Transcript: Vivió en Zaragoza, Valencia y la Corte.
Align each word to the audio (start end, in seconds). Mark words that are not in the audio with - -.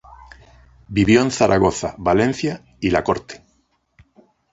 Vivió 0.87 1.21
en 1.21 1.29
Zaragoza, 1.29 1.93
Valencia 1.99 2.63
y 2.79 2.89
la 2.89 3.03
Corte. 3.03 3.45